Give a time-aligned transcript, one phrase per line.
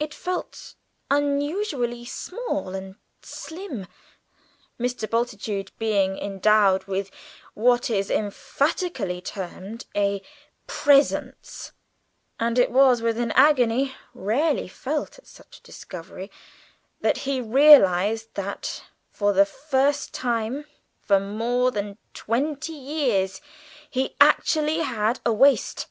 [0.00, 0.74] It felt
[1.12, 3.86] unusually small and slim,
[4.80, 5.08] Mr.
[5.08, 7.08] Bultitude being endowed with
[7.54, 10.22] what is euphemistically termed a
[10.66, 11.70] "presence,"
[12.40, 16.32] and it was with an agony rarely felt at such a discovery
[17.00, 18.82] that he realised that,
[19.12, 20.64] for the first time
[21.00, 23.40] for more than twenty years,
[23.88, 25.86] he actually had a waist.